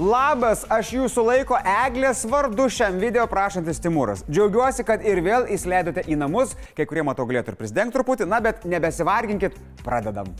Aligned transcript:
Labas, 0.00 0.62
aš 0.72 0.94
jūsų 0.94 1.22
laiko 1.26 1.58
eglės 1.68 2.22
vardu 2.24 2.64
šiam 2.72 2.94
video 2.96 3.26
prašantis 3.28 3.76
Timūras. 3.84 4.22
Džiaugiuosi, 4.24 4.86
kad 4.88 5.04
ir 5.04 5.20
vėl 5.20 5.44
įsileidote 5.52 6.06
į 6.08 6.16
namus, 6.16 6.54
kai 6.72 6.86
kurie 6.88 7.04
matau 7.04 7.26
galėtų 7.28 7.52
ir 7.52 7.58
prisidengti 7.60 7.98
truputį, 7.98 8.24
na 8.24 8.38
bet 8.40 8.64
nebesivarginkit, 8.64 9.60
pradedam. 9.84 10.32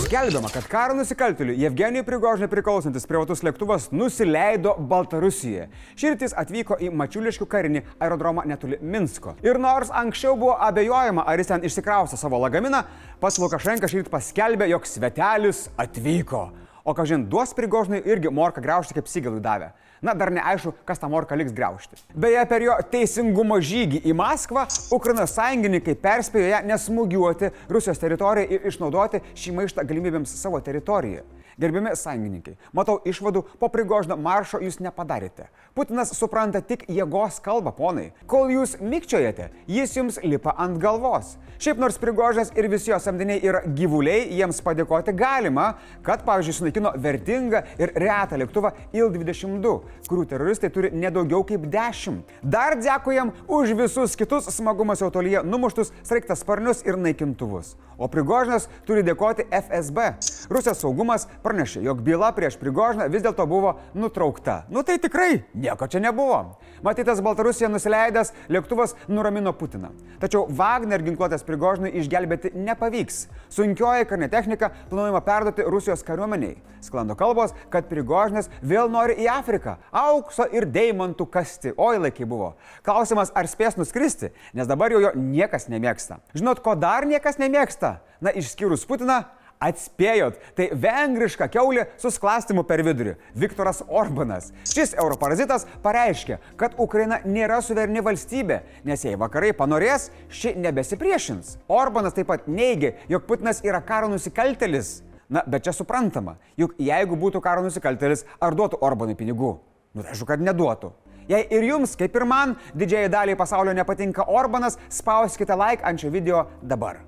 Skelbiama, 0.00 0.48
kad 0.48 0.64
karo 0.72 0.96
nusikaltėliui 0.96 1.58
Jevgenijui 1.60 2.06
Prigožinui 2.08 2.48
priklausantis 2.48 3.04
privatus 3.10 3.44
lėktuvas 3.44 3.90
nusileido 3.92 4.78
Baltarusijoje. 4.80 5.68
Širtis 6.00 6.32
atvyko 6.40 6.80
į 6.80 6.88
Mačiuliškių 6.88 7.52
karinį 7.52 7.84
aerodromą 7.98 8.48
netoli 8.48 8.80
Minsko. 8.80 9.36
Ir 9.44 9.60
nors 9.60 9.92
anksčiau 9.92 10.38
buvo 10.40 10.56
abejojama, 10.56 11.28
ar 11.28 11.36
jis 11.36 11.52
ten 11.52 11.68
išsikraustė 11.68 12.16
savo 12.16 12.40
lagaminą, 12.48 12.86
pats 13.20 13.42
Lukašenka 13.44 13.92
šįryt 13.92 14.12
paskelbė, 14.12 14.72
jog 14.72 14.88
svetelis 14.88 15.66
atvyko. 15.76 16.48
O 16.84 16.92
kažin 16.92 17.22
duos 17.32 17.54
Prigožinui 17.56 18.02
irgi 18.04 18.28
morką 18.28 18.60
graužti, 18.60 18.92
kaip 18.92 19.06
Sigelui 19.08 19.40
davė. 19.40 19.70
Na, 20.04 20.12
dar 20.12 20.28
neaišku, 20.28 20.74
kas 20.84 21.00
tą 21.00 21.08
morką 21.08 21.36
liks 21.40 21.54
graužti. 21.56 21.96
Beje, 22.12 22.42
per 22.50 22.60
jo 22.60 22.74
teisingumo 22.92 23.56
žygį 23.56 24.02
į 24.04 24.12
Maskvą 24.18 24.66
Ukrainos 24.92 25.32
sąjungininkai 25.32 25.94
perspėjo 26.02 26.50
ją 26.50 26.58
nesmūgiuoti 26.68 27.48
Rusijos 27.72 28.02
teritoriją 28.02 28.50
ir 28.52 28.68
išnaudoti 28.68 29.22
šį 29.32 29.54
maištą 29.56 29.86
galimybėms 29.88 30.36
savo 30.42 30.60
teritorijoje. 30.60 31.24
Gerbiami 31.60 31.94
sąjungininkai, 31.96 32.56
matau 32.74 32.98
išvadų, 33.06 33.44
po 33.60 33.68
prigožno 33.70 34.16
maršo 34.18 34.58
jūs 34.62 34.80
nepadarėte. 34.82 35.48
Putinas 35.74 36.12
supranta 36.16 36.62
tik 36.62 36.84
jėgos 36.90 37.40
kalbą, 37.44 37.72
ponai. 37.76 38.10
Kol 38.30 38.50
jūs 38.50 38.76
mikčiojate, 38.82 39.50
jis 39.70 39.96
jums 39.96 40.20
lipa 40.22 40.54
ant 40.58 40.80
galvos. 40.82 41.36
Šiaip 41.62 41.78
nors 41.78 41.96
prigožas 42.02 42.50
ir 42.58 42.66
visi 42.68 42.90
jo 42.90 42.98
samdiniai 43.00 43.38
yra 43.46 43.60
gyvuliai, 43.78 44.26
jiems 44.34 44.58
padėkoti 44.66 45.14
galima, 45.16 45.68
kad, 46.04 46.24
pavyzdžiui, 46.26 46.56
sunaikino 46.58 46.92
vertingą 46.98 47.62
ir 47.78 47.94
retą 48.02 48.38
lėktuvą 48.42 48.72
Il-22, 48.94 49.74
kurių 50.10 50.26
teroristai 50.32 50.72
turi 50.74 50.90
nedaugiau 50.94 51.44
kaip 51.46 51.68
10. 51.70 52.20
Dar 52.42 52.74
dėkojam 52.80 53.32
už 53.46 53.76
visus 53.78 54.18
kitus 54.18 54.50
smagumas 54.54 55.02
autolyje 55.06 55.44
numuštus 55.46 55.94
sraigtasparnius 56.02 56.82
ir 56.88 56.98
naikintuvus. 57.00 57.76
O 57.94 58.08
Prigožinas 58.10 58.66
turi 58.86 59.04
dėkoti 59.06 59.46
FSB. 59.54 60.08
Rusijos 60.50 60.80
saugumas 60.82 61.28
pranešė, 61.44 61.82
jog 61.84 62.00
byla 62.04 62.30
prieš 62.34 62.56
Prigožiną 62.60 63.10
vis 63.12 63.22
dėlto 63.24 63.44
buvo 63.48 63.74
nutraukta. 63.94 64.64
Nu 64.72 64.82
tai 64.82 64.96
tikrai 65.02 65.44
nieko 65.52 65.86
čia 65.90 66.00
nebuvo. 66.00 66.56
Matytas 66.84 67.20
Baltarusija 67.24 67.68
nusileidęs 67.72 68.32
lėktuvas 68.52 68.96
nuramino 69.08 69.52
Putiną. 69.56 69.92
Tačiau 70.20 70.46
Wagner 70.48 71.04
ginkluotės 71.04 71.44
Prigožinui 71.46 71.92
išgelbėti 72.00 72.54
nepavyks. 72.56 73.26
Sunkioji 73.52 74.08
karinė 74.08 74.30
technika 74.32 74.70
planuojama 74.90 75.20
perduoti 75.24 75.68
Rusijos 75.68 76.04
kariuomeniai. 76.06 76.56
Sklando 76.84 77.16
kalbos, 77.16 77.54
kad 77.72 77.88
Prigožinas 77.88 78.50
vėl 78.60 78.90
nori 78.92 79.16
į 79.24 79.28
Afriką. 79.32 79.78
Aukso 79.92 80.48
ir 80.52 80.66
deimantų 80.68 81.28
kasti. 81.32 81.72
Oi 81.76 81.96
laikai 82.02 82.28
buvo. 82.28 82.54
Klausimas, 82.84 83.32
ar 83.36 83.48
spės 83.48 83.78
nuskristi, 83.80 84.32
nes 84.56 84.68
dabar 84.68 84.92
jau 84.92 85.00
jo 85.06 85.14
niekas 85.16 85.70
nemėgsta. 85.72 86.20
Žinot, 86.36 86.60
ko 86.64 86.76
dar 86.76 87.08
niekas 87.08 87.40
nemėgsta? 87.40 87.98
Na, 88.24 88.32
išskyrus 88.32 88.84
Putiną, 88.88 89.22
Atspėjot, 89.64 90.36
tai 90.56 90.66
vengriška 90.76 91.46
keulė 91.52 91.86
su 92.00 92.10
sklastimu 92.12 92.66
per 92.68 92.82
vidurį- 92.84 93.14
Viktoras 93.42 93.80
Orbanas. 93.88 94.50
Šis 94.68 94.92
europarazitas 94.94 95.64
pareiškė, 95.82 96.38
kad 96.60 96.74
Ukraina 96.78 97.20
nėra 97.24 97.62
suvereni 97.62 98.02
valstybė, 98.04 98.60
nes 98.84 99.04
jei 99.04 99.16
vakarai 99.16 99.52
panorės, 99.52 100.10
ši 100.28 100.54
nebesipriešins. 100.56 101.56
Orbanas 101.68 102.12
taip 102.12 102.26
pat 102.26 102.46
neigė, 102.46 102.94
jog 103.08 103.26
Putinas 103.26 103.62
yra 103.64 103.80
karo 103.80 104.08
nusikaltelis. 104.08 105.02
Na, 105.30 105.42
bet 105.46 105.64
čia 105.64 105.72
suprantama, 105.72 106.36
juk 106.56 106.76
jeigu 106.76 107.16
būtų 107.16 107.40
karo 107.40 107.62
nusikaltelis, 107.62 108.26
ar 108.40 108.52
duotų 108.52 108.78
Orbanui 108.82 109.16
pinigų? 109.16 109.58
Nu, 109.94 110.02
tai 110.02 110.12
aišku, 110.12 110.26
kad 110.26 110.40
neduotų. 110.40 110.92
Jei 111.28 111.46
ir 111.50 111.64
jums, 111.64 111.96
kaip 111.96 112.14
ir 112.14 112.26
man, 112.28 112.56
didžiai 112.76 113.08
daliai 113.08 113.36
pasaulio 113.36 113.72
nepatinka 113.72 114.26
Orbanas, 114.28 114.76
spauskite 114.92 115.56
like 115.56 115.82
ant 115.82 115.98
šio 115.98 116.10
video 116.10 116.46
dabar. 116.60 117.00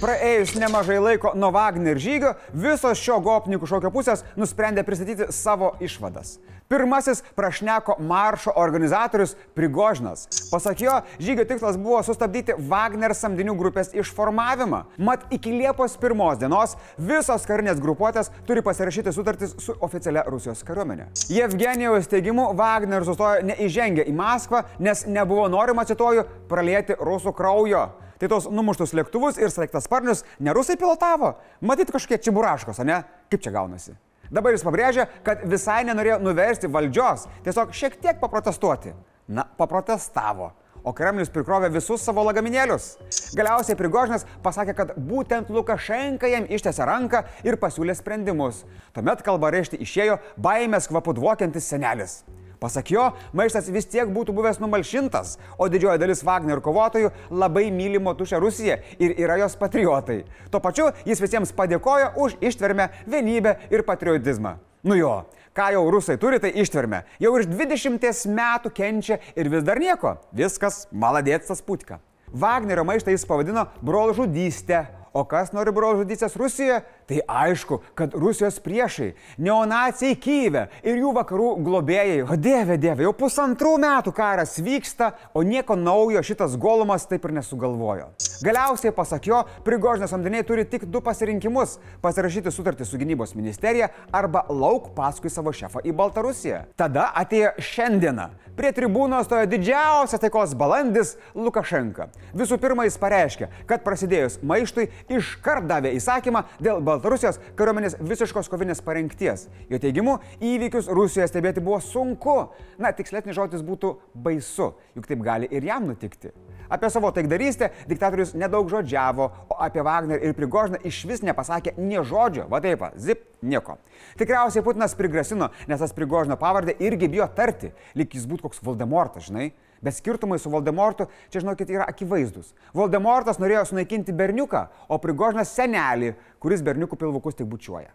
Praėjus 0.00 0.54
nemažai 0.56 0.94
laiko 0.96 1.34
nuo 1.36 1.50
Wagner 1.52 1.98
žygio, 2.00 2.30
visos 2.56 2.96
šio 2.96 3.18
gopnikų 3.20 3.66
šokio 3.68 3.90
pusės 3.92 4.22
nusprendė 4.32 4.80
pristatyti 4.86 5.26
savo 5.36 5.74
išvadas. 5.84 6.38
Pirmasis 6.72 7.20
prašneko 7.36 7.98
maršo 8.00 8.54
organizatorius 8.56 9.34
Prigožnas. 9.58 10.24
Pasak 10.48 10.80
jo, 10.80 10.96
žygio 11.20 11.44
tikslas 11.44 11.76
buvo 11.76 12.00
sustabdyti 12.06 12.56
Wagner 12.70 13.12
samdinių 13.12 13.58
grupės 13.60 13.92
išformavimą. 13.92 14.86
Mat 14.96 15.28
iki 15.36 15.52
Liepos 15.52 16.00
pirmos 16.00 16.40
dienos 16.40 16.78
visos 16.96 17.44
karinės 17.44 17.82
grupuotės 17.84 18.32
turi 18.48 18.64
pasirašyti 18.64 19.12
sutartis 19.12 19.52
su 19.60 19.76
oficialia 19.84 20.24
Rusijos 20.32 20.64
kariuomenė. 20.64 21.10
Jevgenijaus 21.28 22.08
teigimu, 22.08 22.54
Wagner 22.56 23.04
sustojo 23.04 23.44
neįžengę 23.52 24.08
į 24.08 24.16
Maskvą, 24.16 24.64
nes 24.80 25.04
nebuvo 25.10 25.50
norima, 25.52 25.84
cituoju, 25.84 26.24
pralieti 26.48 26.96
rusų 26.96 27.36
kraujo. 27.36 27.90
Tai 28.20 28.28
tos 28.28 28.50
numuštus 28.52 28.92
lėktuvus 28.92 29.40
ir 29.40 29.48
sraigtasparnius 29.48 30.26
ne 30.44 30.52
rusai 30.52 30.76
pilotavo, 30.76 31.38
matyt 31.64 31.92
kažkokie 31.94 32.20
čiburaškos, 32.26 32.82
ne? 32.84 33.00
Kaip 33.32 33.40
čia 33.40 33.54
gaunasi? 33.54 33.96
Dabar 34.30 34.52
jis 34.54 34.62
pabrėžia, 34.62 35.06
kad 35.26 35.40
visai 35.48 35.80
nenorėjo 35.88 36.20
nuversti 36.22 36.68
valdžios, 36.70 37.24
tiesiog 37.46 37.72
šiek 37.74 37.96
tiek 38.02 38.20
paprotestuoti. 38.20 38.92
Na, 39.30 39.46
paprotestavo. 39.56 40.50
O 40.84 40.92
Kremlius 40.96 41.28
prikrovė 41.32 41.68
visus 41.72 42.02
savo 42.04 42.22
lagaminėlius. 42.24 42.94
Galiausiai 43.36 43.76
Prigožinas 43.76 44.24
pasakė, 44.44 44.74
kad 44.78 44.92
būtent 44.96 45.50
Lukašenka 45.52 46.30
jam 46.30 46.46
ištėsi 46.48 46.86
ranką 46.88 47.24
ir 47.44 47.58
pasiūlė 47.60 47.96
sprendimus. 47.98 48.62
Tuomet 48.96 49.24
kalba 49.26 49.52
reišti 49.52 49.80
išėjo 49.84 50.18
baimės 50.40 50.88
kvapu 50.88 51.16
dvokiantis 51.18 51.68
senelis. 51.72 52.20
Pasak 52.60 52.90
jo, 52.92 53.06
maištas 53.32 53.70
vis 53.72 53.86
tiek 53.88 54.10
būtų 54.12 54.34
buvęs 54.36 54.58
numalšintas, 54.60 55.38
o 55.56 55.68
didžioji 55.72 56.00
dalis 56.02 56.20
Wagner 56.26 56.60
kovotojų 56.60 57.08
labai 57.32 57.70
myli 57.72 57.96
motušę 58.02 58.36
Rusiją 58.42 58.76
ir 59.00 59.14
yra 59.16 59.38
jos 59.40 59.56
patriotai. 59.56 60.18
Tuo 60.52 60.60
pačiu 60.60 60.90
jis 61.08 61.22
visiems 61.24 61.54
padėkojo 61.56 62.12
už 62.20 62.36
ištvermę, 62.44 62.90
vienybę 63.08 63.56
ir 63.72 63.84
patriotizmą. 63.88 64.58
Nu 64.84 64.96
jo, 64.96 65.14
ką 65.56 65.70
jau 65.72 65.86
rusai 65.92 66.18
turi, 66.20 66.36
tai 66.40 66.52
ištvermė. 66.60 67.02
Jau 67.20 67.32
iš 67.40 67.48
20 67.48 68.28
metų 68.36 68.74
kenčia 68.76 69.18
ir 69.32 69.48
vis 69.48 69.64
dar 69.64 69.80
nieko. 69.80 70.18
Viskas 70.36 70.84
maladėtas 70.92 71.64
putka. 71.64 72.02
Wagnerio 72.30 72.84
maištą 72.84 73.16
jis 73.16 73.24
pavadino 73.26 73.70
brolžudystė, 73.80 74.84
O 75.12 75.24
kas 75.26 75.50
nori 75.50 75.72
brolžudystės 75.74 76.36
Rusijoje? 76.38 76.82
Tai 77.10 77.16
aišku, 77.26 77.80
kad 77.98 78.14
Rusijos 78.14 78.60
priešai, 78.62 79.08
neonacijai 79.42 80.14
Kyivė 80.22 80.68
ir 80.86 81.00
jų 81.00 81.10
vakarų 81.16 81.48
globėjai. 81.66 82.20
O 82.30 82.36
dieve, 82.38 82.76
dieve, 82.78 83.02
jau 83.02 83.10
pusantrų 83.18 83.74
metų 83.82 84.14
karas 84.14 84.54
vyksta, 84.62 85.16
o 85.34 85.42
nieko 85.42 85.74
naujo 85.74 86.22
šitas 86.22 86.54
golumas 86.54 87.08
taip 87.10 87.26
ir 87.26 87.34
nesugalvojo. 87.40 88.12
Galiausiai, 88.40 88.92
pasak 88.96 89.26
jo, 89.28 89.42
Prigožinės 89.66 90.14
samdiniai 90.14 90.46
turi 90.46 90.62
tik 90.64 90.86
du 90.88 91.02
pasirinkimus- 91.04 91.78
pasirašyti 92.04 92.48
sutartį 92.54 92.86
su 92.86 92.96
gynybos 92.96 93.34
ministerija 93.34 93.90
arba 94.12 94.46
lauk 94.48 94.94
paskui 94.94 95.28
savo 95.28 95.50
šefą 95.50 95.82
į 95.84 95.92
Baltarusiją. 95.92 96.64
Tada 96.76 97.12
atėjo 97.12 97.52
šiandiena. 97.58 98.30
Prie 98.56 98.72
tribūnos 98.72 99.24
stojo 99.24 99.46
didžiausias 99.46 100.20
taikos 100.20 100.54
balandis 100.54 101.16
Lukašenka. 101.34 102.08
Visų 102.34 102.58
pirma, 102.60 102.84
jis 102.84 102.98
pareiškė, 102.98 103.48
kad 103.66 103.84
prasidėjus 103.84 104.38
maištui 104.42 104.88
iškart 105.08 105.68
davė 105.70 105.94
įsakymą 105.96 106.44
dėl 106.62 106.82
Baltarusijos 106.84 107.40
kariuomenės 107.58 107.96
visiškos 108.00 108.50
kovinės 108.52 108.82
parengties. 108.84 109.48
Jo 109.70 109.80
teigimu, 109.82 110.18
įvykius 110.42 110.90
Rusijoje 110.92 111.30
stebėti 111.30 111.64
buvo 111.64 111.80
sunku. 111.84 112.36
Na, 112.80 112.92
tikslesnis 112.96 113.36
žodis 113.36 113.64
būtų 113.64 113.94
baisu, 114.14 114.72
juk 114.96 115.08
taip 115.08 115.22
gali 115.24 115.48
ir 115.50 115.64
jam 115.66 115.88
nutikti. 115.90 116.34
Apie 116.70 116.90
savo 116.90 117.10
taikdarystę 117.10 117.72
diktatorius 117.90 118.34
nedaug 118.38 118.68
žodžiavo, 118.70 119.26
o 119.50 119.56
apie 119.58 119.82
Wagner 119.82 120.22
ir 120.22 120.36
Prigožiną 120.38 120.78
iš 120.86 121.02
vis 121.10 121.24
nepasakė 121.26 121.74
nie 121.78 122.04
žodžio. 122.06 122.46
Va 122.50 122.60
taip, 122.62 122.78
va, 122.84 122.92
zip, 122.94 123.24
nieko. 123.42 123.80
Tikriausiai 124.20 124.62
Putinas 124.62 124.94
prigrasino, 124.94 125.50
nes 125.66 125.82
tas 125.82 125.96
Prigožino 125.96 126.38
pavardę 126.38 126.76
irgi 126.78 127.10
bijo 127.10 127.26
tarti, 127.34 127.72
lyg 127.98 128.14
jis 128.14 128.28
būtų 128.30 128.46
koks 128.46 128.62
Voldemortas, 128.62 129.26
žinai. 129.30 129.50
Bet 129.84 129.96
skirtumai 129.96 130.38
su 130.38 130.52
Voldemortu, 130.52 131.06
čia 131.32 131.40
žinokit, 131.44 131.70
yra 131.72 131.86
akivaizdus. 131.88 132.52
Voldemortas 132.76 133.40
norėjo 133.40 133.64
sunaikinti 133.70 134.12
berniuką, 134.16 134.66
o 134.92 135.00
Prigožinas 135.00 135.54
senelį, 135.56 136.14
kuris 136.42 136.64
berniukų 136.66 137.00
pilvukus 137.00 137.38
tik 137.38 137.48
bučiuoja. 137.48 137.92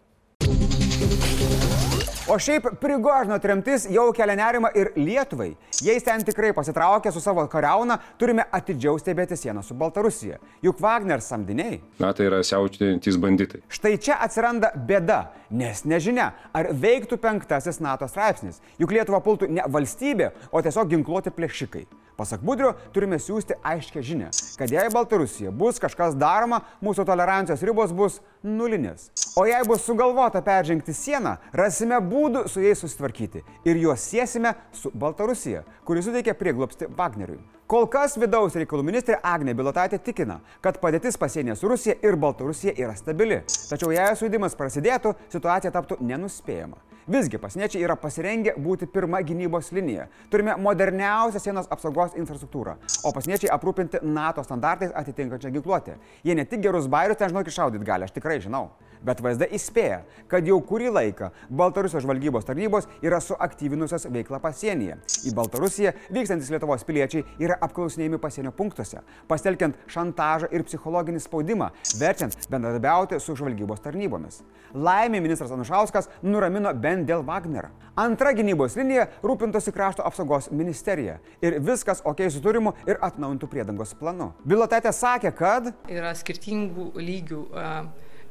O 2.27 2.39
šiaip 2.41 2.65
Prigožino 2.81 3.35
tremtis 3.37 3.83
jau 3.93 4.07
kelia 4.17 4.33
nerimą 4.39 4.71
ir 4.73 4.87
Lietuvai. 4.97 5.51
Jei 5.85 5.99
ten 6.01 6.23
tikrai 6.25 6.49
pasitraukia 6.57 7.11
su 7.13 7.21
savo 7.21 7.43
kariauna, 7.45 7.99
turime 8.17 8.47
atidžiau 8.49 8.97
stebėti 8.97 9.37
sieną 9.37 9.61
su 9.61 9.77
Baltarusija. 9.77 10.39
Juk 10.65 10.81
Wagner 10.81 11.21
samdiniai. 11.21 11.77
Na, 12.01 12.09
tai 12.17 12.25
yra 12.25 12.39
siautintys 12.41 13.19
banditai. 13.21 13.61
Štai 13.69 13.93
čia 14.01 14.17
atsiranda 14.25 14.71
bėda, 14.73 15.19
nes 15.53 15.83
nežinia, 15.85 16.31
ar 16.49 16.71
veiktų 16.73 17.21
penktasis 17.21 17.77
NATO 17.77 18.09
straipsnis. 18.09 18.57
Juk 18.81 18.97
Lietuva 18.97 19.21
pultų 19.21 19.51
ne 19.59 19.69
valstybė, 19.69 20.31
o 20.49 20.65
tiesiog 20.65 20.95
ginkluoti 20.95 21.29
plėšikai. 21.35 21.85
Pasak 22.15 22.43
Budrio, 22.47 22.71
turime 22.95 23.17
siūsti 23.19 23.57
aiškę 23.59 24.03
žinę, 24.05 24.29
kad 24.55 24.71
jei 24.71 24.87
Baltarusija 24.93 25.51
bus 25.51 25.81
kažkas 25.83 26.15
daroma, 26.15 26.61
mūsų 26.83 27.03
tolerancijos 27.07 27.63
ribos 27.67 27.91
bus 27.95 28.21
nulinės. 28.43 29.09
O 29.35 29.43
jei 29.49 29.59
bus 29.67 29.83
sugalvota 29.83 30.39
peržengti 30.45 30.95
sieną, 30.95 31.35
rasime 31.51 31.99
būdų 31.99 32.45
su 32.47 32.63
jais 32.63 32.79
susitvarkyti 32.79 33.43
ir 33.67 33.81
juos 33.83 34.07
siesime 34.07 34.55
su 34.71 34.93
Baltarusija, 34.95 35.65
kuri 35.83 36.05
suteikė 36.05 36.37
prieglopsti 36.39 36.87
Wagneriui. 36.95 37.41
Kol 37.67 37.87
kas 37.89 38.13
vidaus 38.21 38.55
reikalų 38.55 38.83
ministrė 38.85 39.17
Agnė 39.25 39.55
Bilotaitė 39.57 39.97
tikina, 39.97 40.37
kad 40.61 40.77
padėtis 40.79 41.17
pasienyje 41.17 41.55
su 41.57 41.67
Rusija 41.71 41.95
ir 42.05 42.15
Baltarusija 42.21 42.75
yra 42.77 42.93
stabili. 42.95 43.41
Tačiau 43.71 43.89
jei 43.91 44.11
sujudimas 44.15 44.55
prasidėtų, 44.55 45.15
situacija 45.33 45.73
taptų 45.73 45.97
nenuspėjama. 46.05 46.77
Visgi 47.05 47.37
pasieniečiai 47.37 47.83
yra 47.85 47.93
pasirengę 48.01 48.55
būti 48.57 48.87
pirma 48.89 49.19
gynybos 49.21 49.67
linija. 49.77 50.07
Turime 50.33 50.55
moderniausią 50.57 51.41
sienos 51.43 51.69
apsaugos 51.69 52.15
infrastruktūrą, 52.17 52.73
o 53.05 53.11
pasieniečiai 53.13 53.51
aprūpinti 53.53 54.01
NATO 54.01 54.41
standartais 54.41 54.89
atitinkančią 54.89 55.51
ginkluotę. 55.53 55.99
Jie 56.25 56.33
ne 56.33 56.47
tik 56.49 56.65
gerus 56.65 56.89
bairius 56.89 57.21
ten 57.21 57.29
žinok 57.29 57.51
iššaudyti 57.51 57.85
gali, 57.85 58.09
aš 58.09 58.15
tikrai 58.17 58.39
žinau 58.41 58.71
bet 59.05 59.21
VSD 59.23 59.49
įspėja, 59.55 60.01
kad 60.31 60.47
jau 60.47 60.57
kurį 60.65 60.91
laiką 60.93 61.29
Baltarusijos 61.49 62.03
žvalgybos 62.05 62.47
tarnybos 62.47 62.89
yra 63.05 63.19
suaktyvinusios 63.23 64.07
veiklą 64.11 64.39
pasienyje. 64.43 64.97
Į 65.29 65.33
Baltarusiją 65.37 65.93
vykstantis 66.13 66.51
Lietuvos 66.53 66.85
piliečiai 66.87 67.25
yra 67.41 67.57
apklausinėjami 67.65 68.19
pasienio 68.21 68.53
punktuose, 68.55 69.03
pastelkiant 69.29 69.77
šantažą 69.91 70.49
ir 70.55 70.65
psichologinį 70.67 71.21
spaudimą, 71.23 71.71
verčiant 71.99 72.37
bendradarbiauti 72.49 73.19
su 73.21 73.37
žvalgybos 73.37 73.83
tarnybomis. 73.85 74.41
Laimė 74.75 75.21
ministras 75.23 75.53
Anušauskas 75.55 76.09
nuramino 76.25 76.73
bent 76.73 77.07
dėl 77.07 77.23
Wagner. 77.27 77.69
Antra 77.95 78.33
gynybos 78.35 78.75
linija 78.75 79.07
rūpintosi 79.23 79.71
krašto 79.75 80.03
apsaugos 80.03 80.49
ministerija. 80.51 81.19
Ir 81.39 81.61
viskas 81.63 82.01
ok 82.03 82.25
su 82.33 82.41
turimu 82.43 82.73
ir 82.89 82.99
atnaujintų 83.05 83.47
priedangos 83.51 83.95
planu. 83.95 84.33
Bilotaitė 84.43 84.91
sakė, 84.95 85.31
kad 85.35 85.71
yra 85.87 86.11
skirtingų 86.17 86.91
lygių 86.99 87.45
uh, 87.45 87.87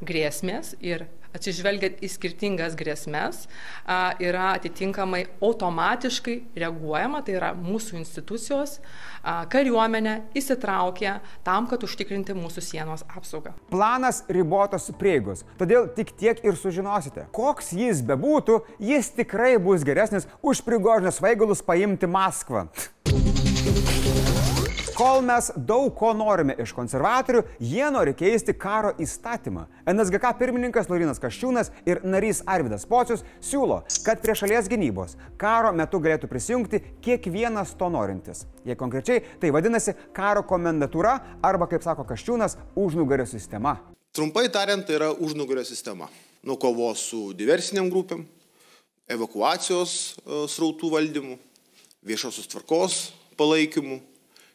grėsmės 0.06 0.74
ir 0.84 1.06
atsižvelgiant 1.34 2.02
į 2.04 2.10
skirtingas 2.12 2.76
grėsmes 2.78 3.44
yra 4.22 4.52
atitinkamai 4.54 5.24
automatiškai 5.42 6.36
reaguojama, 6.58 7.24
tai 7.26 7.36
yra 7.38 7.52
mūsų 7.58 7.98
institucijos, 8.00 8.78
kariuomenė 9.52 10.16
įsitraukia 10.38 11.18
tam, 11.46 11.68
kad 11.70 11.84
užtikrinti 11.86 12.36
mūsų 12.38 12.64
sienos 12.64 13.06
apsaugą. 13.10 13.54
Planas 13.72 14.22
ribotos 14.30 14.90
prieigos, 15.00 15.44
todėl 15.60 15.88
tik 15.96 16.14
tiek 16.20 16.42
ir 16.46 16.58
sužinosite. 16.60 17.26
Koks 17.34 17.72
jis 17.74 18.04
bebūtų, 18.06 18.60
jis 18.78 19.10
tikrai 19.18 19.56
bus 19.62 19.86
geresnis 19.86 20.28
už 20.42 20.62
prigožnės 20.66 21.22
vaigalus 21.24 21.64
paimti 21.66 22.10
Maskvą. 22.10 22.68
Kol 25.04 25.20
mes 25.20 25.50
daug 25.56 25.90
ko 25.92 26.14
norime 26.16 26.54
iš 26.62 26.70
konservatorių, 26.72 27.42
jie 27.60 27.84
nori 27.92 28.14
keisti 28.16 28.54
karo 28.56 28.94
įstatymą. 29.04 29.66
NSGK 29.84 30.30
pirmininkas 30.38 30.86
Laurinas 30.88 31.18
Kaščiūnas 31.20 31.68
ir 31.84 31.98
narys 32.08 32.38
Arvidas 32.48 32.86
Pocius 32.88 33.20
siūlo, 33.44 33.82
kad 34.06 34.22
prie 34.22 34.32
šalies 34.40 34.70
gynybos 34.72 35.18
karo 35.36 35.74
metu 35.76 36.00
galėtų 36.00 36.30
prisijungti 36.30 36.80
kiekvienas 37.04 37.74
to 37.76 37.90
norintis. 37.92 38.46
Jei 38.64 38.78
konkrečiai, 38.80 39.20
tai 39.42 39.50
vadinasi 39.52 39.92
karo 40.16 40.40
komendatūra 40.48 41.12
arba, 41.44 41.68
kaip 41.68 41.84
sako 41.84 42.08
Kaščiūnas, 42.08 42.56
užnugario 42.72 43.28
sistema. 43.28 43.74
Trumpai 44.16 44.46
tariant, 44.56 44.88
tai 44.88 44.96
yra 45.02 45.10
užnugario 45.12 45.66
sistema. 45.68 46.08
Nuo 46.48 46.56
kovos 46.56 47.04
su 47.10 47.26
diversiniam 47.36 47.92
grupėm, 47.92 48.24
evakuacijos 49.12 50.00
e, 50.00 50.42
srautų 50.48 50.94
valdymu, 50.96 51.36
viešosios 52.08 52.48
tvarkos 52.56 53.02
palaikymu 53.36 54.00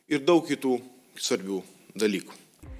ir 0.09 0.23
daug 0.25 0.45
kitų 0.47 0.79
svarbių 1.19 1.61
dalykų. 1.99 2.35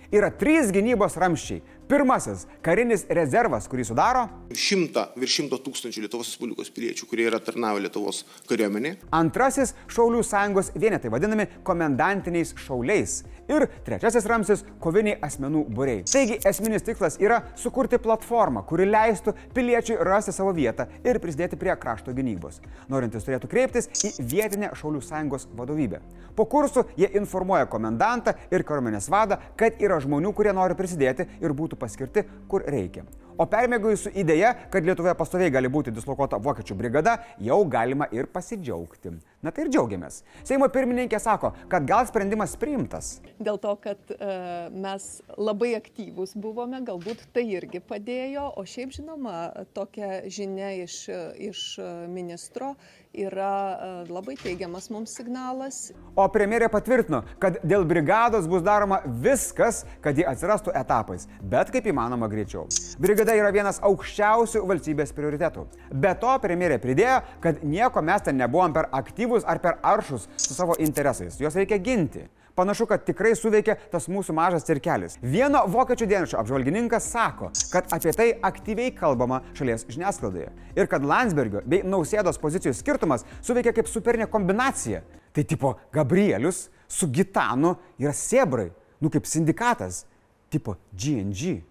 Yra 0.10 0.32
trys 0.34 0.72
gynybos 0.74 1.18
ramščiai 1.22 1.62
Pirmasis- 1.90 2.44
karinis 2.66 3.02
rezervas, 3.10 3.66
kurį 3.66 3.82
sudaro 3.90 4.28
100 4.54 5.08
virš 5.18 5.40
100 5.40 5.58
tūkstančių 5.66 6.04
Lietuvos 6.04 6.28
Respublikos 6.30 6.70
piliečių, 6.70 7.08
kurie 7.10 7.24
yra 7.26 7.40
tarnavę 7.42 7.82
Lietuvos 7.82 8.20
kariuomenė. 8.46 8.92
Antrasis- 9.10 9.74
Šaulių 9.96 10.22
sąjungos 10.22 10.70
vienetai, 10.78 11.10
vadinami 11.10 11.48
komendantiniais 11.66 12.54
šauliais. 12.54 13.24
Ir 13.50 13.66
trečiasis 13.84 14.28
ramsis- 14.30 14.64
koviniai 14.84 15.18
asmenų 15.20 15.66
būriai. 15.74 16.04
Taigi 16.06 16.38
esminis 16.46 16.84
tikslas 16.84 17.18
yra 17.18 17.42
sukurti 17.56 17.98
platformą, 17.98 18.64
kuri 18.68 18.86
leistų 18.86 19.34
piliečiui 19.56 19.98
rasti 20.06 20.32
savo 20.32 20.54
vietą 20.54 20.86
ir 21.04 21.18
prisidėti 21.18 21.58
prie 21.58 21.76
krašto 21.76 22.14
gynybos. 22.14 22.60
Norintis 22.88 23.26
turėtų 23.26 23.50
kreiptis 23.50 23.88
į 24.06 24.14
vietinę 24.20 24.70
Šaulių 24.76 25.02
sąjungos 25.02 25.48
vadovybę. 25.56 26.00
Po 26.36 26.46
kursų 26.46 26.86
jie 26.96 27.10
informuoja 27.18 27.66
komendantą 27.66 28.36
ir 28.52 28.64
kariuomenės 28.64 29.10
vadą, 29.10 29.40
kad 29.58 29.74
yra 29.82 30.00
žmonių, 30.00 30.36
kurie 30.36 30.54
nori 30.54 30.76
prisidėti 30.76 31.26
ir 31.42 31.50
būtų 31.50 31.79
paskirti, 31.80 32.26
kur 32.48 32.66
reikia. 32.68 33.06
O 33.40 33.46
permėgojus 33.48 34.02
su 34.04 34.12
idėja, 34.20 34.52
kad 34.68 34.84
Lietuvoje 34.84 35.14
pastoviai 35.16 35.52
gali 35.54 35.70
būti 35.72 35.94
dislokuota 35.96 36.42
vokiečių 36.44 36.76
brigada, 36.76 37.14
jau 37.40 37.62
galima 37.72 38.10
ir 38.12 38.28
pasidžiaugti. 38.28 39.14
Na 39.40 39.54
tai 39.56 39.64
ir 39.64 39.70
džiaugiamės. 39.72 40.18
Seimo 40.44 40.68
pirmininkė 40.68 41.22
sako, 41.24 41.54
kad 41.72 41.86
gal 41.88 42.04
sprendimas 42.10 42.58
priimtas. 42.60 43.14
Dėl 43.40 43.56
to, 43.64 43.72
kad 43.80 44.12
e, 44.12 44.32
mes 44.76 45.06
labai 45.40 45.72
aktyvūs 45.78 46.36
buvome, 46.36 46.82
galbūt 46.84 47.30
tai 47.32 47.46
irgi 47.56 47.80
padėjo, 47.80 48.50
o 48.60 48.66
šiaip 48.68 48.92
žinoma, 48.98 49.38
tokia 49.72 50.26
žinia 50.28 50.74
iš, 50.84 51.06
iš 51.40 51.64
ministro 52.12 52.74
yra 53.16 53.54
e, 53.72 54.12
labai 54.12 54.36
teigiamas 54.38 54.90
mums 54.94 55.16
signalas. 55.16 55.80
O 56.20 56.28
premjerė 56.30 56.68
patvirtino, 56.72 57.24
kad 57.42 57.58
dėl 57.64 57.88
brigados 57.90 58.48
bus 58.50 58.62
daroma 58.66 59.00
viskas, 59.24 59.82
kad 60.04 60.20
ji 60.20 60.28
atsirastų 60.30 60.76
etapais, 60.78 61.26
bet 61.42 61.72
kaip 61.74 61.88
įmanoma 61.90 62.30
greičiau. 62.30 62.68
Brigada 63.02 63.29
yra 63.38 63.52
vienas 63.54 63.82
aukščiausių 63.86 64.64
valstybės 64.70 65.14
prioritetų. 65.18 65.66
Be 65.92 66.16
to, 66.20 66.34
premjerė 66.42 66.80
pridėjo, 66.82 67.22
kad 67.44 67.64
nieko 67.64 68.02
mes 68.06 68.26
ten 68.26 68.40
nebuvom 68.40 68.74
per 68.76 68.90
aktyvūs 68.96 69.48
ar 69.48 69.62
per 69.64 69.78
aršus 69.86 70.30
su 70.40 70.56
savo 70.56 70.78
interesais. 70.80 71.40
Juos 71.42 71.58
reikia 71.60 71.78
ginti. 71.84 72.26
Panašu, 72.60 72.90
kad 72.90 73.06
tikrai 73.08 73.32
suveikia 73.40 73.78
tas 73.88 74.10
mūsų 74.12 74.34
mažas 74.36 74.66
cirkelis. 74.68 75.14
Vieno 75.24 75.62
vokiečių 75.72 76.08
dienraščio 76.12 76.42
apžvalgininkas 76.42 77.06
sako, 77.08 77.54
kad 77.72 77.88
apie 77.96 78.12
tai 78.12 78.26
aktyviai 78.50 78.92
kalbama 78.98 79.38
šalies 79.56 79.86
žiniasklaidoje. 79.88 80.50
Ir 80.76 80.90
kad 80.92 81.06
Landsbergio 81.08 81.62
bei 81.64 81.86
Nausėdos 81.88 82.42
pozicijų 82.42 82.74
skirtumas 82.76 83.24
suveikia 83.40 83.72
kaip 83.78 83.88
superinė 83.88 84.28
kombinacija. 84.28 85.06
Tai 85.32 85.46
tipo 85.48 85.78
Gabrielius 85.96 86.66
su 86.92 87.08
Gitanu 87.08 87.78
yra 88.02 88.12
Sebrai, 88.12 88.74
nu 89.00 89.08
kaip 89.14 89.30
sindikatas, 89.30 90.04
tipo 90.52 90.76
GNG. 90.92 91.62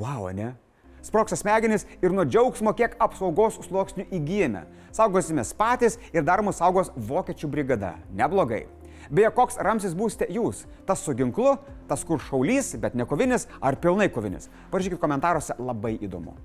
Wow, 0.00 0.30
ne? 0.32 0.54
Sproksa 1.02 1.38
smegenys 1.38 1.86
ir 2.02 2.14
nuo 2.14 2.24
džiaugsmo, 2.28 2.74
kiek 2.78 2.94
apsaugos 3.02 3.58
sluoksnių 3.66 4.08
įgyjame. 4.10 4.66
Saugosimės 4.92 5.54
patys 5.56 5.98
ir 6.12 6.24
dar 6.26 6.42
mus 6.44 6.60
saugos 6.62 6.92
vokiečių 6.96 7.50
brigada. 7.50 7.96
Neblogai. 8.16 8.66
Beje, 9.12 9.32
koks 9.34 9.58
ramsis 9.60 9.96
būsite 9.98 10.28
jūs? 10.32 10.62
Tas 10.86 11.02
su 11.04 11.14
ginklu, 11.16 11.56
tas 11.90 12.04
kur 12.06 12.22
šaulys, 12.22 12.74
bet 12.80 12.94
ne 12.96 13.04
kovinis 13.08 13.48
ar 13.60 13.76
pilnai 13.82 14.08
kovinis? 14.12 14.48
Parašykit 14.72 15.02
komentaruose, 15.02 15.58
labai 15.58 15.96
įdomu. 16.00 16.36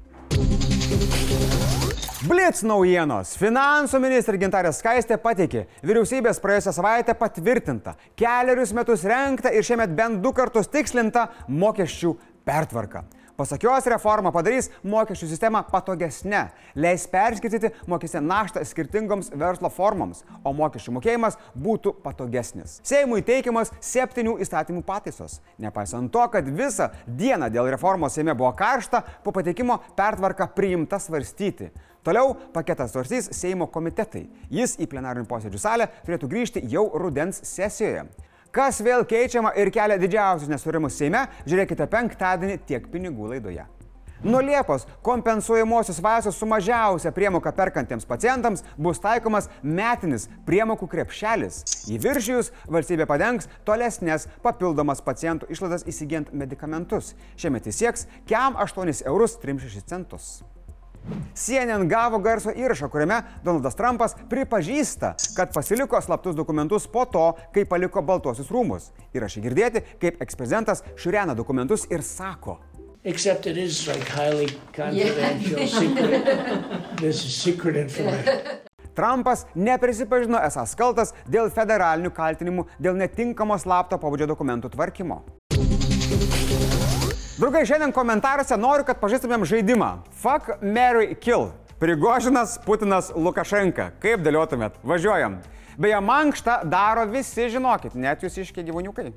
Blitz 2.28 2.64
naujienos. 2.66 3.36
Finansų 3.38 4.00
ministrė 4.02 4.40
Gintarė 4.42 4.72
Skaistė 4.76 5.20
pateikė, 5.22 5.68
vyriausybės 5.86 6.42
praėjusią 6.44 6.74
savaitę 6.76 7.14
patvirtinta, 7.16 7.94
keliarius 8.18 8.74
metus 8.76 9.06
renkta 9.08 9.54
ir 9.54 9.64
šiemet 9.64 9.94
bent 9.96 10.20
du 10.24 10.34
kartus 10.36 10.68
tikslinta 10.74 11.28
mokesčių 11.48 12.16
pertvarka. 12.48 13.06
Pasak 13.38 13.62
jos 13.62 13.86
reforma 13.86 14.32
padarys 14.34 14.72
mokesčių 14.82 15.28
sistemą 15.30 15.60
patogesnę, 15.70 16.40
leis 16.74 17.04
perskirtyti 17.12 17.70
mokestinę 17.86 18.24
naštą 18.26 18.64
skirtingoms 18.66 19.30
verslo 19.38 19.70
formoms, 19.70 20.24
o 20.42 20.56
mokesčių 20.58 20.96
mokėjimas 20.96 21.38
būtų 21.54 21.94
patogesnis. 22.02 22.80
Seimui 22.82 23.22
teikiamas 23.22 23.70
septynių 23.78 24.40
įstatymų 24.42 24.82
pataisos. 24.88 25.38
Nepaisant 25.62 26.10
to, 26.10 26.24
kad 26.34 26.50
visą 26.50 26.90
dieną 27.06 27.52
dėl 27.54 27.70
reformos 27.70 28.18
Seime 28.18 28.34
buvo 28.34 28.50
karšta, 28.58 29.04
po 29.22 29.30
pateikimo 29.36 29.84
pertvarka 29.94 30.50
priimta 30.58 30.98
svarstyti. 30.98 31.70
Toliau 32.02 32.34
paketas 32.56 32.96
svarstys 32.96 33.30
Seimo 33.38 33.70
komitetai. 33.70 34.24
Jis 34.50 34.80
į 34.82 34.90
plenarinių 34.90 35.30
posėdžių 35.30 35.62
salę 35.62 35.92
turėtų 36.08 36.32
grįžti 36.34 36.66
jau 36.74 36.88
rudens 36.98 37.44
sesijoje. 37.46 38.08
Kas 38.52 38.82
vėl 38.84 39.06
keičiama 39.08 39.54
ir 39.60 39.72
kelia 39.74 40.00
didžiausius 40.02 40.52
nesurimus 40.52 40.98
Seime, 40.98 41.26
žiūrėkite 41.48 41.88
penktadienį 41.92 42.62
tiek 42.68 42.88
pinigų 42.92 43.34
laidoje. 43.34 43.66
Nuo 44.24 44.40
Liepos 44.42 44.88
kompensuojamosios 45.06 46.00
vaistus 46.02 46.40
su 46.40 46.46
mažiausia 46.50 47.12
priemoka 47.14 47.52
perkantiems 47.54 48.06
pacientams 48.06 48.64
bus 48.78 48.98
taikomas 49.04 49.46
metinis 49.62 50.26
priemokų 50.48 50.90
krepšelis. 50.90 51.62
Į 51.94 52.02
viršijus 52.02 52.50
valstybė 52.66 53.06
padengs 53.06 53.46
tolesnės 53.68 54.26
papildomas 54.42 55.06
pacientų 55.06 55.52
išlaidas 55.54 55.86
įsigijant 55.86 56.34
medikamentus. 56.34 57.14
Šiemet 57.38 57.70
jis 57.70 57.84
sieks 57.84 58.08
kiam 58.26 58.58
8 58.58 59.06
eurus 59.06 59.38
36 59.44 59.86
centus. 59.86 60.40
CNN 61.38 61.88
gavo 61.90 62.20
garso 62.24 62.54
įrašą, 62.56 62.90
kuriame 62.92 63.22
Donaldas 63.46 63.78
Trumpas 63.78 64.16
pripažįsta, 64.30 65.14
kad 65.38 65.54
pasiliko 65.54 66.02
slaptus 66.02 66.36
dokumentus 66.36 66.88
po 66.92 67.06
to, 67.06 67.28
kai 67.54 67.66
paliko 67.70 68.02
Baltuosius 68.02 68.52
rūmus. 68.54 68.92
Įrašai 69.16 69.44
girdėti, 69.46 69.84
kaip 70.02 70.22
eksprezidentas 70.24 70.84
šiurena 70.98 71.38
dokumentus 71.38 71.86
ir 71.92 72.04
sako. 72.06 72.60
Except 73.08 73.46
it 73.48 73.58
is 73.58 73.88
like 73.88 74.10
highly 74.10 74.50
confidential, 74.76 75.68
secret. 75.68 76.26
This 77.02 77.24
is 77.26 77.36
secret 77.36 77.78
information. 77.78 78.66
Trumpas 78.98 79.46
neprisipažino 79.54 80.40
esas 80.42 80.74
kaltas 80.76 81.14
dėl 81.30 81.52
federalinių 81.54 82.10
kaltinimų 82.18 82.66
dėl 82.82 82.98
netinkamo 82.98 83.60
slapto 83.62 84.02
pabudžio 84.02 84.26
dokumentų 84.34 84.74
tvarkymo. 84.74 85.22
Draugai, 87.38 87.68
šiandien 87.70 87.92
komentaruose 87.94 88.56
noriu, 88.58 88.82
kad 88.82 88.98
pažįstumėm 88.98 89.44
žaidimą. 89.46 89.92
Fuck, 90.24 90.56
Mary, 90.66 91.12
Kill. 91.22 91.52
Prigožinas, 91.78 92.56
Putinas, 92.66 93.12
Lukašenka. 93.14 93.92
Kaip 94.02 94.24
dėliotumėt? 94.26 94.80
Važiuojam. 94.82 95.36
Beje, 95.78 96.00
mankštą 96.02 96.64
daro 96.66 97.04
visi, 97.06 97.46
žinokit, 97.54 97.94
net 97.94 98.26
jūs 98.26 98.40
iškiai 98.42 98.66
gyvūniukai. 98.66 99.12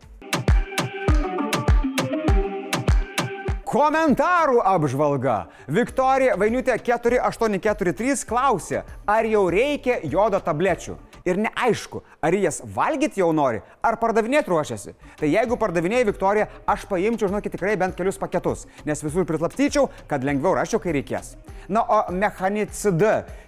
Komentarų 3.64 4.60
apžvalga. 4.68 5.38
Viktorija 5.72 6.36
Vainiutė 6.36 6.76
4843 6.76 8.28
klausė, 8.28 8.84
ar 9.08 9.32
jau 9.32 9.46
reikia 9.48 10.02
jodo 10.04 10.44
tablečių. 10.44 11.00
Ir 11.28 11.36
neaišku, 11.40 12.02
ar 12.24 12.34
jas 12.34 12.62
valgyti 12.64 13.20
jau 13.20 13.32
nori, 13.36 13.60
ar 13.84 13.96
pardavinėti 14.00 14.50
ruošiasi. 14.50 14.94
Tai 15.20 15.28
jeigu 15.28 15.56
pardavinėjai 15.60 16.08
Viktoriją, 16.08 16.46
aš 16.70 16.86
paimčiau, 16.88 17.28
žinokit, 17.28 17.52
tikrai 17.56 17.76
bent 17.80 17.96
kelius 17.98 18.18
paketus, 18.20 18.66
nes 18.88 19.04
visur 19.04 19.24
prislapstyčiau, 19.28 19.90
kad 20.08 20.24
lengviau 20.24 20.54
raščiau, 20.56 20.80
kai 20.82 20.92
reikės. 20.96 21.34
Na, 21.70 21.84
o 21.84 22.12
Mechanicd 22.12 22.74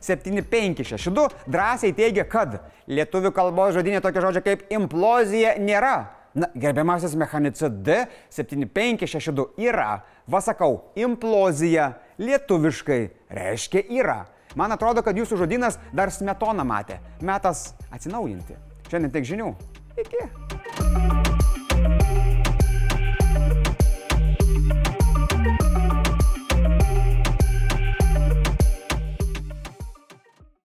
7562 0.01 1.29
drąsiai 1.51 1.95
teigia, 1.97 2.25
kad 2.29 2.61
lietuvių 2.87 3.33
kalbos 3.35 3.75
žodinė 3.77 4.01
tokia 4.05 4.23
žodžia 4.27 4.43
kaip 4.45 4.67
implozija 4.73 5.57
nėra. 5.59 5.97
Na, 6.33 6.49
gerbiamasis 6.57 7.13
mechanicid 7.19 7.85
7562 8.33 9.53
yra, 9.61 10.01
vasakau, 10.25 10.79
implozija 10.97 11.93
lietuviškai 12.17 13.03
reiškia 13.29 13.83
yra. 13.93 14.23
Man 14.59 14.75
atrodo, 14.75 15.05
kad 15.05 15.17
jūsų 15.17 15.41
žodynas 15.45 15.81
dar 15.97 16.13
smetoną 16.13 16.67
matė. 16.69 17.01
Metas 17.25 17.73
atsinaujinti. 17.91 18.59
Šiandien 18.91 19.15
tiek 19.15 19.29
žinių. 19.33 19.53
Iki. 20.03 21.22